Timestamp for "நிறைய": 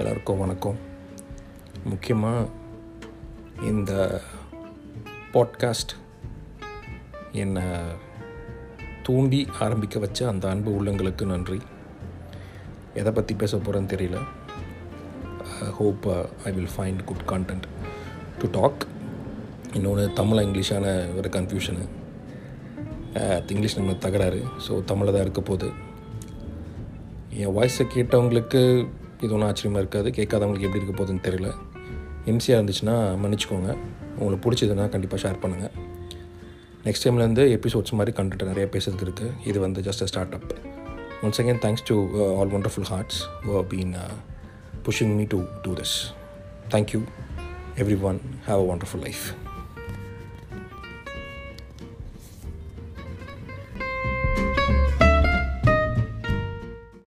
38.50-38.66